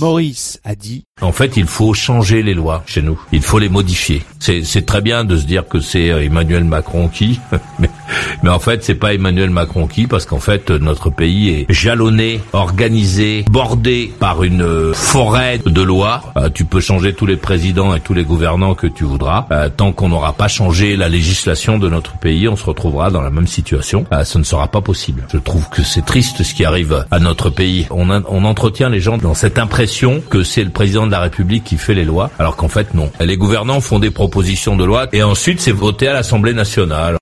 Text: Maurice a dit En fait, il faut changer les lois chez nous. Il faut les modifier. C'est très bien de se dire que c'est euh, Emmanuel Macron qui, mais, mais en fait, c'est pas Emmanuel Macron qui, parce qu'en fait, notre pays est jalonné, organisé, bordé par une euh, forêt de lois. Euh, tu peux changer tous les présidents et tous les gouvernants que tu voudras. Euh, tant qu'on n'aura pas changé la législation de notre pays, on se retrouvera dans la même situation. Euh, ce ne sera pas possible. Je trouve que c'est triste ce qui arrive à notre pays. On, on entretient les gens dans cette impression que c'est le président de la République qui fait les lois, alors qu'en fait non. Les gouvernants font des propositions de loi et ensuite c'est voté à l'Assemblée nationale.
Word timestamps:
Maurice 0.00 0.60
a 0.64 0.74
dit 0.74 1.04
En 1.20 1.32
fait, 1.32 1.56
il 1.56 1.66
faut 1.66 1.92
changer 1.92 2.42
les 2.42 2.54
lois 2.54 2.82
chez 2.86 3.02
nous. 3.02 3.20
Il 3.32 3.42
faut 3.42 3.58
les 3.58 3.68
modifier. 3.68 4.22
C'est 4.40 4.86
très 4.86 5.02
bien 5.02 5.24
de 5.24 5.36
se 5.36 5.44
dire 5.44 5.68
que 5.68 5.80
c'est 5.80 6.10
euh, 6.10 6.24
Emmanuel 6.24 6.64
Macron 6.64 7.08
qui, 7.08 7.40
mais, 7.78 7.90
mais 8.42 8.48
en 8.48 8.58
fait, 8.58 8.82
c'est 8.82 8.94
pas 8.94 9.12
Emmanuel 9.12 9.50
Macron 9.50 9.86
qui, 9.86 10.06
parce 10.06 10.24
qu'en 10.24 10.40
fait, 10.40 10.70
notre 10.70 11.10
pays 11.10 11.50
est 11.50 11.66
jalonné, 11.68 12.40
organisé, 12.54 13.44
bordé 13.50 14.12
par 14.18 14.42
une 14.42 14.62
euh, 14.62 14.94
forêt 14.94 15.60
de 15.64 15.82
lois. 15.82 16.22
Euh, 16.38 16.48
tu 16.48 16.64
peux 16.64 16.80
changer 16.80 17.12
tous 17.12 17.26
les 17.26 17.36
présidents 17.36 17.94
et 17.94 18.00
tous 18.00 18.14
les 18.14 18.24
gouvernants 18.24 18.74
que 18.74 18.86
tu 18.86 19.04
voudras. 19.04 19.46
Euh, 19.52 19.68
tant 19.68 19.92
qu'on 19.92 20.08
n'aura 20.08 20.32
pas 20.32 20.48
changé 20.48 20.96
la 20.96 21.10
législation 21.10 21.78
de 21.78 21.90
notre 21.90 22.16
pays, 22.16 22.48
on 22.48 22.56
se 22.56 22.64
retrouvera 22.64 23.10
dans 23.10 23.20
la 23.20 23.30
même 23.30 23.46
situation. 23.46 24.06
Euh, 24.10 24.24
ce 24.24 24.38
ne 24.38 24.44
sera 24.44 24.68
pas 24.68 24.80
possible. 24.80 25.26
Je 25.30 25.36
trouve 25.36 25.68
que 25.68 25.82
c'est 25.82 26.04
triste 26.04 26.42
ce 26.42 26.54
qui 26.54 26.64
arrive 26.64 27.04
à 27.10 27.18
notre 27.18 27.50
pays. 27.50 27.86
On, 27.90 28.08
on 28.08 28.44
entretient 28.46 28.88
les 28.88 29.00
gens 29.00 29.18
dans 29.18 29.34
cette 29.34 29.58
impression 29.58 30.22
que 30.30 30.42
c'est 30.42 30.64
le 30.64 30.70
président 30.70 31.06
de 31.06 31.12
la 31.12 31.20
République 31.20 31.64
qui 31.64 31.76
fait 31.76 31.94
les 31.94 32.06
lois, 32.06 32.30
alors 32.38 32.56
qu'en 32.56 32.68
fait 32.68 32.94
non. 32.94 33.10
Les 33.20 33.36
gouvernants 33.36 33.82
font 33.82 33.98
des 33.98 34.10
propositions 34.10 34.29
de 34.76 34.84
loi 34.84 35.08
et 35.12 35.22
ensuite 35.22 35.60
c'est 35.60 35.72
voté 35.72 36.08
à 36.08 36.12
l'Assemblée 36.12 36.54
nationale. 36.54 37.19